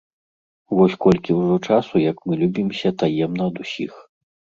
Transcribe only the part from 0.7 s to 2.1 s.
Вось колькі ўжо часу,